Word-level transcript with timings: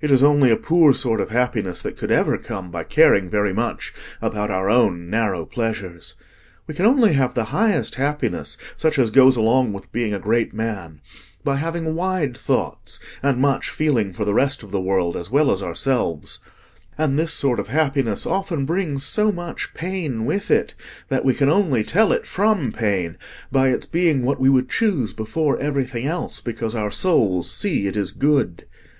It 0.00 0.10
is 0.10 0.24
only 0.24 0.50
a 0.50 0.56
poor 0.56 0.92
sort 0.92 1.20
of 1.20 1.30
happiness 1.30 1.80
that 1.82 1.96
could 1.96 2.10
ever 2.10 2.36
come 2.38 2.72
by 2.72 2.82
caring 2.82 3.30
very 3.30 3.52
much 3.54 3.94
about 4.20 4.50
our 4.50 4.68
own 4.68 5.08
narrow 5.08 5.44
pleasures. 5.46 6.16
We 6.66 6.74
can 6.74 6.86
only 6.86 7.12
have 7.12 7.34
the 7.34 7.44
highest 7.54 7.94
happiness, 7.94 8.56
such 8.74 8.98
as 8.98 9.10
goes 9.10 9.36
along 9.36 9.72
with 9.72 9.92
being 9.92 10.12
a 10.12 10.18
great 10.18 10.52
man, 10.52 11.00
by 11.44 11.54
having 11.54 11.94
wide 11.94 12.36
thoughts, 12.36 12.98
and 13.22 13.38
much 13.38 13.70
feeling 13.70 14.12
for 14.12 14.24
the 14.24 14.34
rest 14.34 14.64
of 14.64 14.72
the 14.72 14.80
world 14.80 15.16
as 15.16 15.30
well 15.30 15.52
as 15.52 15.62
ourselves; 15.62 16.40
and 16.98 17.16
this 17.16 17.32
sort 17.32 17.60
of 17.60 17.68
happiness 17.68 18.26
often 18.26 18.66
brings 18.66 19.04
so 19.04 19.30
much 19.30 19.72
pain 19.72 20.24
with 20.24 20.50
it, 20.50 20.74
that 21.06 21.24
we 21.24 21.32
can 21.32 21.48
only 21.48 21.84
tell 21.84 22.10
it 22.10 22.26
from 22.26 22.72
pain 22.72 23.16
by 23.52 23.68
its 23.68 23.86
being 23.86 24.24
what 24.24 24.40
we 24.40 24.48
would 24.48 24.68
choose 24.68 25.12
before 25.12 25.56
everything 25.60 26.08
else, 26.08 26.40
because 26.40 26.74
our 26.74 26.90
souls 26.90 27.48
see 27.48 27.86
it 27.86 27.96
is 27.96 28.10
good. 28.10 28.66